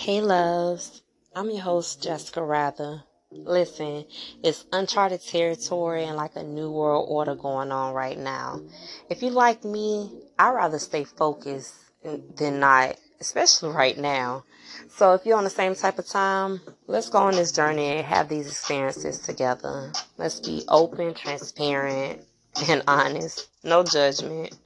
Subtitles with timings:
[0.00, 1.02] Hey, loves.
[1.36, 3.02] I'm your host, Jessica Rather.
[3.30, 4.06] Listen,
[4.42, 8.62] it's uncharted territory and like a new world order going on right now.
[9.10, 14.44] If you like me, I'd rather stay focused than not, especially right now.
[14.88, 18.06] So if you're on the same type of time, let's go on this journey and
[18.06, 19.92] have these experiences together.
[20.16, 22.22] Let's be open, transparent,
[22.70, 23.50] and honest.
[23.62, 24.56] No judgment.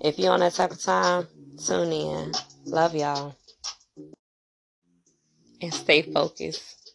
[0.00, 1.28] If you're on that type of time,
[1.62, 2.32] tune in.
[2.64, 3.36] Love y'all.
[5.60, 6.92] And stay focused.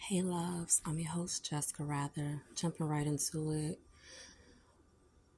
[0.00, 2.42] Hey loves, I'm your host Jessica Rather.
[2.56, 3.80] Jumping right into it.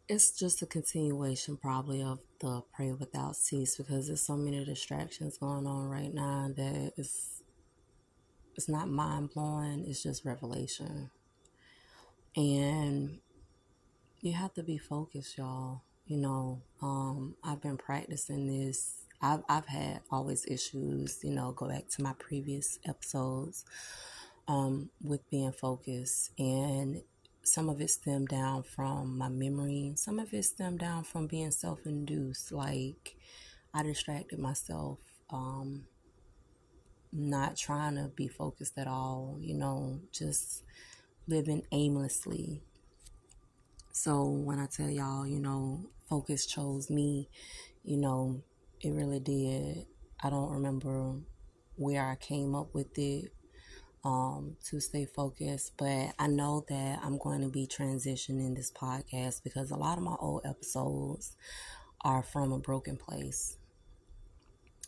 [0.08, 5.38] It's just a continuation probably of the pray without cease because there's so many distractions
[5.38, 7.42] going on right now that it's
[8.56, 11.10] it's not mind blowing, it's just revelation.
[12.36, 13.18] And
[14.20, 15.82] you have to be focused, y'all.
[16.06, 19.05] You know, um, I've been practicing this.
[19.20, 23.64] I've I've had always issues, you know, go back to my previous episodes
[24.48, 26.30] um, with being focused.
[26.38, 27.02] And
[27.42, 31.50] some of it stemmed down from my memory, some of it stemmed down from being
[31.50, 32.52] self induced.
[32.52, 33.16] Like
[33.72, 34.98] I distracted myself,
[35.30, 35.86] um,
[37.12, 40.62] not trying to be focused at all, you know, just
[41.28, 42.62] living aimlessly.
[43.92, 47.28] So when I tell y'all, you know, focus chose me,
[47.82, 48.42] you know,
[48.80, 49.86] it really did.
[50.22, 51.14] I don't remember
[51.76, 53.32] where I came up with it
[54.04, 59.42] um, to stay focused, but I know that I'm going to be transitioning this podcast
[59.42, 61.36] because a lot of my old episodes
[62.02, 63.58] are from a broken place.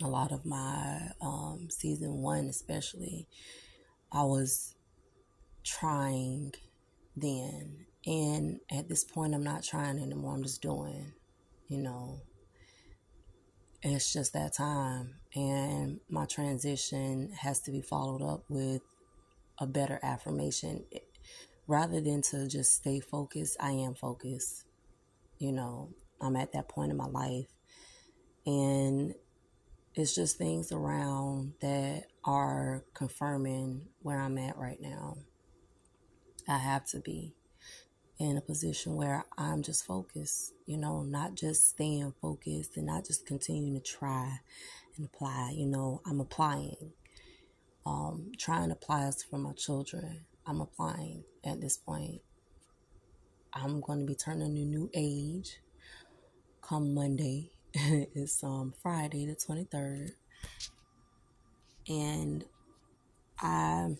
[0.02, 3.26] A lot of my um, season one, especially,
[4.12, 4.76] I was
[5.64, 6.52] trying
[7.16, 7.86] then.
[8.06, 10.34] And at this point, I'm not trying anymore.
[10.34, 11.12] I'm just doing,
[11.66, 12.20] you know.
[13.82, 15.14] It's just that time.
[15.34, 18.82] And my transition has to be followed up with
[19.58, 20.84] a better affirmation.
[21.66, 24.64] Rather than to just stay focused, I am focused.
[25.38, 27.46] You know, I'm at that point in my life.
[28.46, 29.14] And
[29.94, 35.18] it's just things around that are confirming where I'm at right now.
[36.48, 37.34] I have to be
[38.18, 43.06] in a position where I'm just focused, you know, not just staying focused and not
[43.06, 44.40] just continuing to try
[44.96, 46.92] and apply, you know, I'm applying.
[47.86, 50.24] Um, trying to apply this for my children.
[50.46, 52.20] I'm applying at this point.
[53.52, 55.60] I'm going to be turning a new age
[56.68, 57.50] come Monday.
[57.74, 60.10] it's um Friday the 23rd.
[61.88, 62.44] And
[63.40, 63.94] I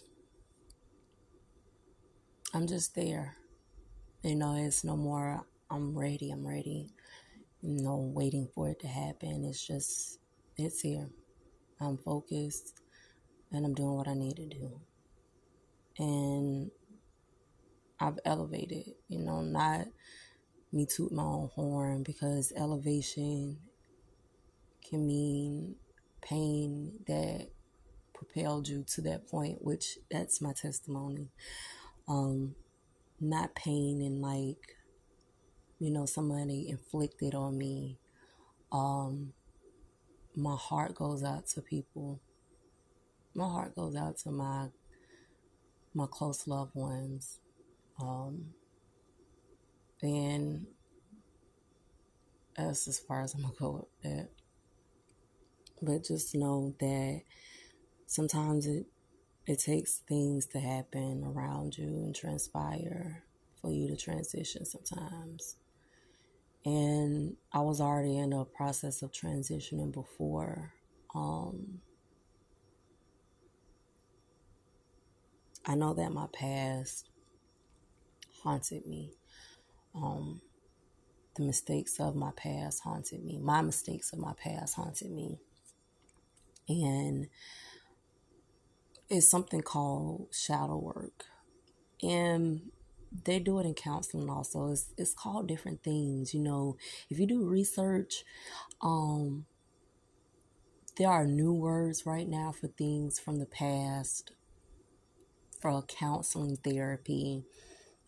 [2.53, 3.37] I'm just there.
[4.23, 6.91] You know, it's no more I'm ready, I'm ready.
[7.63, 9.45] You know, waiting for it to happen.
[9.45, 10.19] It's just
[10.57, 11.09] it's here.
[11.81, 12.81] I'm focused
[13.53, 14.81] and I'm doing what I need to do.
[15.99, 16.71] And
[18.01, 19.87] I've elevated, you know, not
[20.73, 23.59] me toot my own horn because elevation
[24.89, 25.77] can mean
[26.21, 27.49] pain that
[28.15, 31.29] propelled you to that point, which that's my testimony.
[32.09, 32.55] Um,
[33.21, 34.77] not pain and like,
[35.79, 37.99] you know, somebody inflicted on me.
[38.73, 39.33] Um,
[40.35, 42.21] my heart goes out to people.
[43.35, 44.69] My heart goes out to my
[45.95, 47.41] my close loved ones.
[48.01, 48.55] Um,
[50.03, 50.67] and
[52.57, 54.29] that's as far as I'm gonna go with that.
[55.81, 57.23] But just know that
[58.07, 58.87] sometimes it
[59.49, 63.25] it takes things to happen around you and transpire
[63.63, 65.57] for you to transition sometimes.
[66.67, 70.75] And I was already in a process of transitioning before.
[71.15, 71.81] Um,
[75.65, 77.09] I know that my past
[78.43, 79.15] haunted me.
[79.95, 80.43] Um,
[81.37, 83.39] the mistakes of my past haunted me.
[83.39, 85.39] My mistakes of my past haunted me.
[86.69, 87.29] And
[89.09, 91.25] it's something called shadow work.
[92.03, 92.71] And
[93.25, 94.71] they do it in counseling also.
[94.71, 96.35] It's it's called different things.
[96.35, 96.77] You know,
[97.09, 98.25] if you do research,
[98.83, 99.47] um,
[100.97, 104.33] there are new words right now for things from the past,
[105.61, 107.45] for counseling therapy.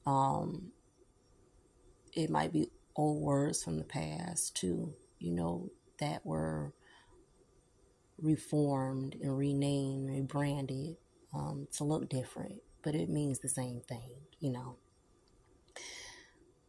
[0.06, 0.72] Um,
[2.12, 4.94] it might be old words from the past too.
[5.18, 6.72] You know that were
[8.22, 10.96] reformed and renamed, rebranded
[11.34, 14.76] um, to look different, but it means the same thing, you know.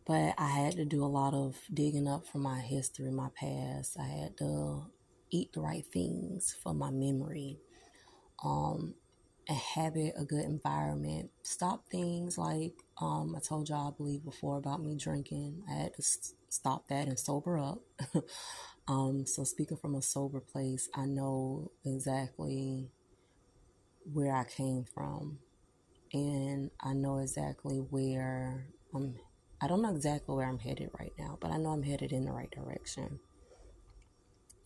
[0.06, 3.98] But I had to do a lot of digging up from my history, my past.
[4.00, 4.86] I had to
[5.30, 7.60] eat the right things for my memory,
[8.44, 8.96] um,
[9.48, 14.84] inhabit a good environment, stop things like um, I told y'all, I believe before about
[14.84, 15.64] me drinking.
[15.70, 16.02] I had to
[16.52, 17.80] stop that and sober up.
[18.88, 22.90] um, so speaking from a sober place, I know exactly
[24.12, 25.40] where I came from,
[26.14, 29.16] and I know exactly where I'm.
[29.64, 32.26] I don't know exactly where I'm headed right now, but I know I'm headed in
[32.26, 33.20] the right direction.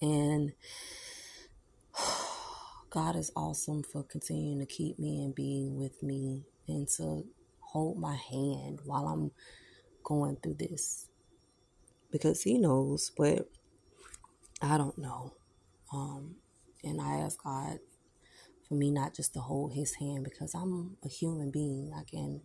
[0.02, 0.54] And
[2.90, 7.26] God is awesome for continuing to keep me and being with me and to
[7.60, 9.32] hold my hand while I'm
[10.04, 11.10] going through this.
[12.12, 13.50] Because He knows, but
[14.62, 15.34] I don't know.
[15.94, 16.36] Um,
[16.84, 17.80] and I ask God
[18.68, 21.92] for me not just to hold His hand because I'm a human being.
[21.96, 22.42] I can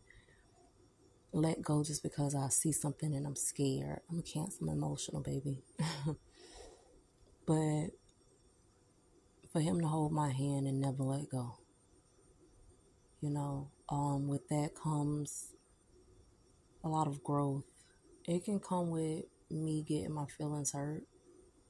[1.32, 4.00] let go just because I see something and I'm scared.
[4.10, 5.62] I'm a cancer, I'm emotional, baby.
[7.46, 7.90] but
[9.52, 11.58] for him to hold my hand and never let go.
[13.20, 15.52] You know, um, with that comes
[16.82, 17.64] a lot of growth.
[18.24, 21.04] It can come with me getting my feelings hurt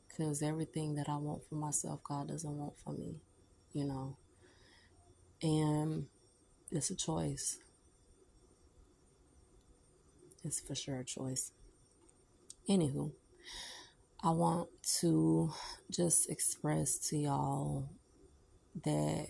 [0.08, 3.20] because everything that I want for myself, God doesn't want for me,
[3.72, 4.16] you know.
[5.42, 6.06] And
[6.70, 7.58] it's a choice.
[10.44, 11.52] It's for sure a choice.
[12.68, 13.12] Anywho,
[14.22, 14.68] I want
[15.00, 15.50] to
[15.90, 17.88] just express to y'all
[18.84, 19.28] that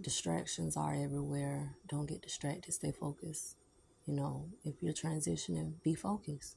[0.00, 1.76] distractions are everywhere.
[1.88, 3.56] Don't get distracted, stay focused.
[4.04, 6.56] You know, if you're transitioning, be focused.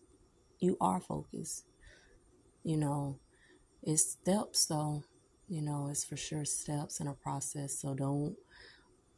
[0.59, 1.65] You are focused.
[2.63, 3.19] You know,
[3.83, 5.03] it's steps though.
[5.47, 7.79] You know, it's for sure steps in a process.
[7.79, 8.35] So don't,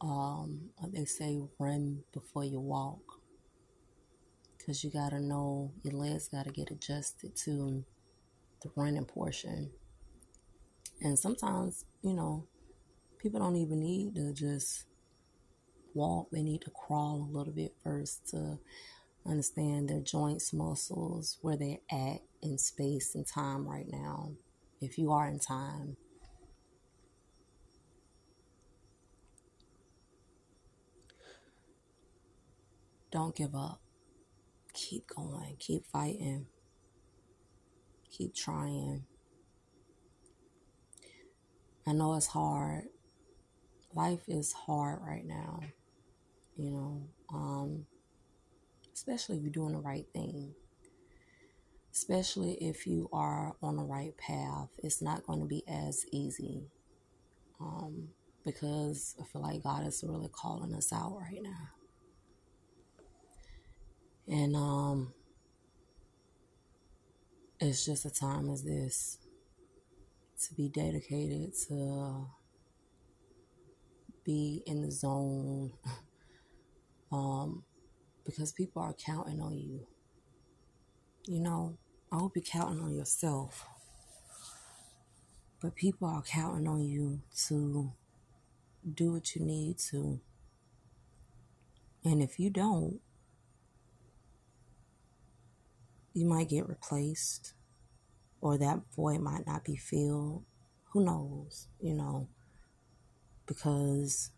[0.01, 3.01] um, they say, run before you walk.
[4.57, 7.85] Because you got to know your legs got to get adjusted to
[8.61, 9.71] the running portion.
[11.01, 12.45] And sometimes, you know,
[13.19, 14.85] people don't even need to just
[15.93, 18.59] walk, they need to crawl a little bit first to
[19.27, 24.31] understand their joints, muscles, where they're at in space and time right now.
[24.79, 25.97] If you are in time,
[33.11, 33.81] don't give up.
[34.73, 36.45] Keep going, keep fighting,
[38.11, 39.05] keep trying.
[41.87, 42.83] I know it's hard.
[43.95, 45.61] Life is hard right now,
[46.55, 47.01] you know,
[47.33, 47.85] um,
[48.97, 50.55] especially if you're doing the right thing.
[51.93, 56.63] Especially if you are on the right path, it's not going to be as easy
[57.59, 58.09] um,
[58.43, 61.69] because I feel like God is really calling us out right now.
[64.27, 65.13] And um,
[67.59, 69.19] it's just a time as this
[70.47, 72.27] to be dedicated to
[74.25, 75.71] be in the zone
[77.11, 77.63] um,
[78.27, 79.87] because people are counting on you.
[81.25, 81.77] You know,
[82.11, 83.65] I hope you're counting on yourself,
[85.61, 87.93] but people are counting on you to
[88.93, 90.19] do what you need to.
[92.03, 92.99] And if you don't,
[96.13, 97.53] you might get replaced
[98.41, 100.43] or that void might not be filled.
[100.91, 102.27] Who knows, you know,
[103.45, 104.31] because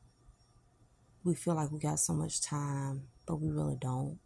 [1.23, 4.17] we feel like we got so much time, but we really don't.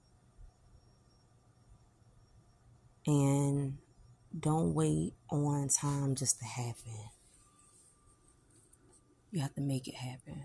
[3.06, 3.78] And
[4.40, 7.10] don't wait on time just to happen.
[9.32, 10.44] You have to make it happen.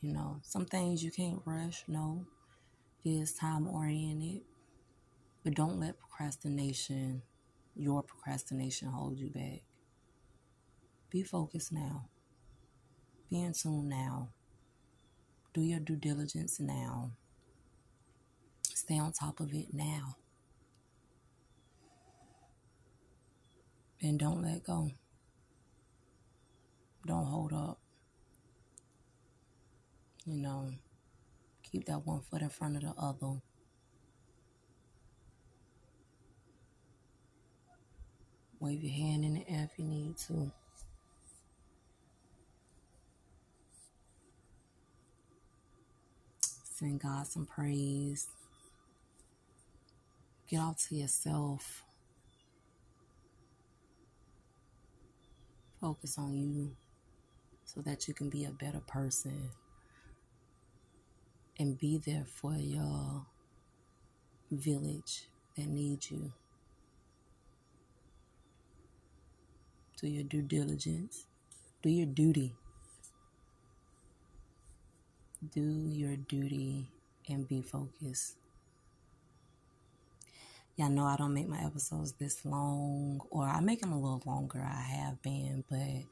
[0.00, 2.26] You know, some things you can't rush, no.
[3.04, 4.40] It is time oriented.
[5.44, 7.22] But don't let procrastination,
[7.76, 9.62] your procrastination, hold you back.
[11.10, 12.06] Be focused now.
[13.30, 14.30] Be in tune now.
[15.54, 17.12] Do your due diligence now.
[18.62, 20.16] Stay on top of it now.
[24.02, 24.90] And don't let go.
[27.06, 27.78] Don't hold up.
[30.26, 30.70] You know,
[31.62, 33.40] keep that one foot in front of the other.
[38.58, 40.50] Wave your hand in the air if you need to.
[46.84, 48.26] Send God some praise.
[50.50, 51.82] Get out to yourself.
[55.80, 56.76] Focus on you
[57.64, 59.48] so that you can be a better person
[61.58, 63.24] and be there for your
[64.50, 65.22] village
[65.56, 66.32] that needs you.
[70.02, 71.24] do your due diligence,
[71.82, 72.52] do your duty.
[75.52, 76.86] Do your duty
[77.28, 78.36] and be focused.
[80.76, 84.22] Y'all know I don't make my episodes this long, or I make them a little
[84.26, 84.60] longer.
[84.60, 86.04] I have been, but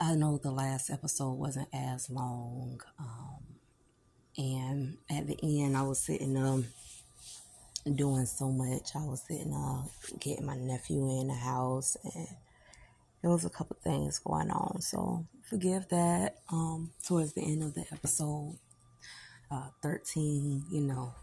[0.00, 2.80] I know the last episode wasn't as long.
[2.98, 3.42] Um,
[4.36, 6.66] and at the end, I was sitting um
[7.94, 8.94] doing so much.
[8.94, 9.82] I was sitting uh
[10.20, 12.28] getting my nephew in the house, and
[13.22, 14.80] there was a couple things going on.
[14.80, 16.36] So forgive that.
[16.50, 18.58] Um, towards the end of the episode,
[19.50, 21.14] uh, thirteen, you know,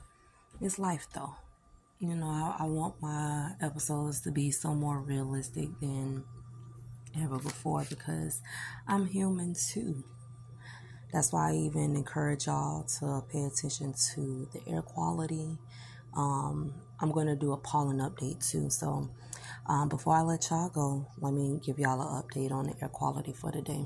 [0.61, 1.35] it's life though.
[1.99, 6.23] You know, I, I want my episodes to be so more realistic than
[7.17, 8.41] ever before because
[8.87, 10.03] I'm human too.
[11.13, 15.57] That's why I even encourage y'all to pay attention to the air quality.
[16.17, 18.69] Um, I'm going to do a pollen update too.
[18.69, 19.09] So
[19.67, 22.89] um, before I let y'all go, let me give y'all an update on the air
[22.89, 23.85] quality for today.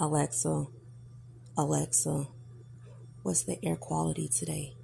[0.00, 0.66] Alexa,
[1.56, 2.28] Alexa,
[3.24, 4.76] what's the air quality today?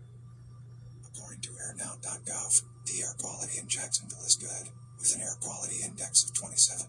[1.06, 6.24] According to airnow.gov, the air quality in Jacksonville is good, with an air quality index
[6.24, 6.88] of 27.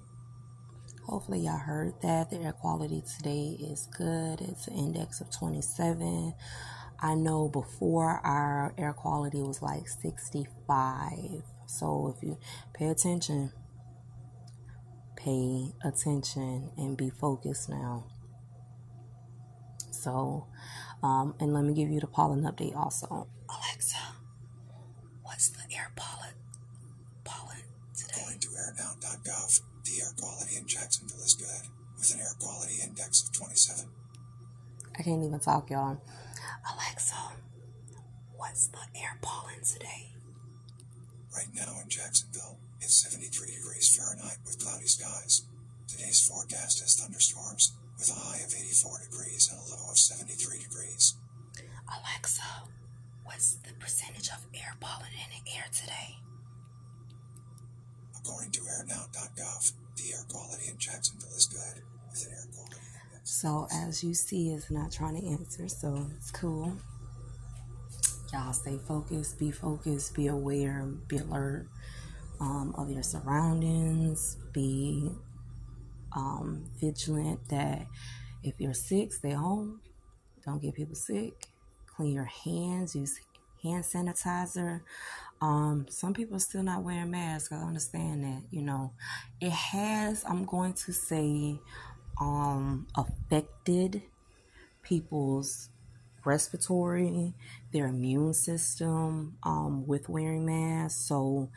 [1.05, 2.31] Hopefully, y'all heard that.
[2.31, 4.41] The air quality today is good.
[4.41, 6.33] It's an index of 27.
[6.99, 11.43] I know before our air quality was like 65.
[11.67, 12.39] So if you
[12.73, 13.51] pay attention,
[15.15, 18.05] pay attention and be focused now.
[20.05, 20.45] So,
[21.01, 23.25] um, and let me give you the pollen update also.
[23.49, 23.97] Alexa,
[25.23, 26.35] what's the air pollen
[27.23, 27.65] pollen
[27.97, 28.13] today?
[28.21, 33.23] According to airnow.gov, the air quality in Jacksonville is good, with an air quality index
[33.23, 33.89] of 27.
[34.95, 35.99] I can't even talk, y'all.
[36.71, 37.15] Alexa,
[38.37, 40.13] what's the air pollen today?
[41.35, 45.47] Right now in Jacksonville, it's 73 degrees Fahrenheit with cloudy skies.
[45.87, 50.59] Today's forecast has thunderstorms, with a high of 84 degrees and a low of 73
[50.59, 51.15] degrees.
[51.87, 52.43] Alexa,
[53.23, 56.17] what's the percentage of air pollen in the air today?
[58.17, 62.75] According to airnow.gov, the air quality in Jacksonville is good, with an air quality
[63.05, 63.31] index.
[63.31, 66.73] So, as you see, it's not trying to answer, so it's cool.
[68.33, 71.67] Y'all stay focused, be focused, be aware, be alert
[72.41, 75.11] um, of your surroundings, be
[76.15, 77.85] um, vigilant that
[78.43, 79.81] if you're sick, stay home.
[80.45, 81.33] Don't get people sick.
[81.87, 83.19] Clean your hands, use
[83.63, 84.81] hand sanitizer.
[85.41, 87.51] Um, some people are still not wearing masks.
[87.51, 88.93] I understand that, you know.
[89.41, 91.59] It has, I'm going to say,
[92.19, 94.03] um, affected
[94.81, 95.69] people's
[96.23, 97.33] respiratory,
[97.71, 101.07] their immune system um, with wearing masks.
[101.07, 101.49] So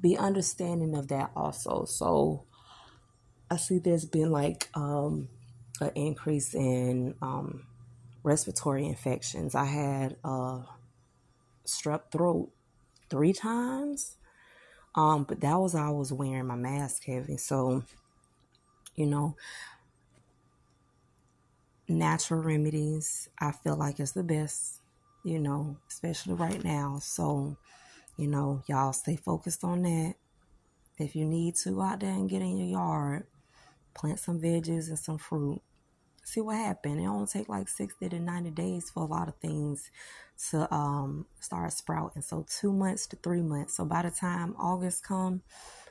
[0.00, 1.84] be understanding of that also.
[1.84, 2.44] So
[3.52, 5.28] I see there's been like um,
[5.78, 7.66] an increase in um,
[8.22, 9.54] respiratory infections.
[9.54, 10.60] I had a
[11.66, 12.50] strep throat
[13.10, 14.16] three times.
[14.94, 17.36] Um, but that was I was wearing my mask heavy.
[17.36, 17.84] So,
[18.94, 19.36] you know,
[21.88, 24.80] natural remedies I feel like is the best,
[25.24, 27.00] you know, especially right now.
[27.02, 27.58] So,
[28.16, 30.14] you know, y'all stay focused on that.
[30.98, 33.26] If you need to out there and get in your yard,
[33.94, 35.60] plant some veggies and some fruit.
[36.24, 37.02] See what happens.
[37.02, 39.90] It only take like 60 to 90 days for a lot of things
[40.50, 42.22] to um start sprouting.
[42.22, 43.76] So two months to three months.
[43.76, 45.42] So by the time August come,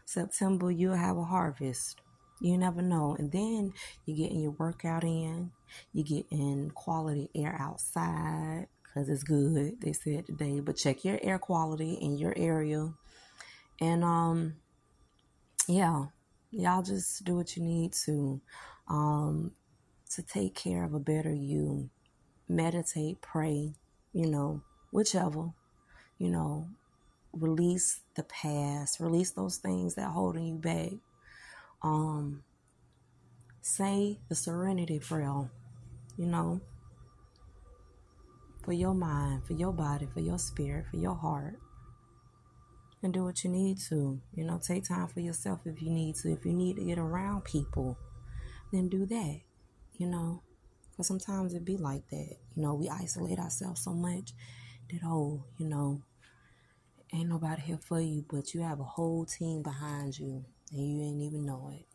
[0.05, 2.01] September, you'll have a harvest.
[2.39, 3.15] You never know.
[3.19, 3.73] And then
[4.05, 5.51] you're getting your workout in.
[5.93, 10.59] You're getting quality air outside because it's good, they said today.
[10.59, 12.93] But check your air quality in your area.
[13.79, 14.55] And um
[15.67, 16.05] yeah,
[16.51, 18.41] y'all just do what you need to
[18.87, 19.51] um
[20.09, 21.89] to take care of a better you.
[22.49, 23.73] Meditate, pray,
[24.11, 25.51] you know, whichever,
[26.17, 26.67] you know,
[27.31, 30.91] release the past, release those things that holding you back.
[31.81, 32.43] Um,
[33.61, 35.49] say the serenity prayer,
[36.17, 36.59] you know,
[38.65, 41.57] for your mind, for your body, for your spirit, for your heart.
[43.03, 44.19] And do what you need to.
[44.35, 46.31] You know, take time for yourself if you need to.
[46.31, 47.97] If you need to get around people,
[48.71, 49.39] then do that.
[49.97, 50.43] You know,
[50.91, 52.35] because sometimes it be like that.
[52.55, 54.33] You know, we isolate ourselves so much
[54.91, 56.01] that, oh, you know,
[57.13, 61.03] ain't nobody here for you, but you have a whole team behind you and you
[61.03, 61.85] ain't even know it.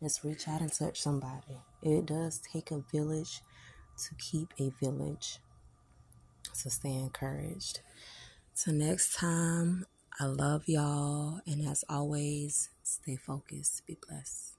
[0.00, 1.58] Just reach out and touch somebody.
[1.82, 3.40] It does take a village
[4.08, 5.38] to keep a village.
[6.52, 7.80] So stay encouraged.
[8.54, 9.86] So next time,
[10.20, 11.40] I love y'all.
[11.46, 13.86] And as always, stay focused.
[13.86, 14.51] Be blessed.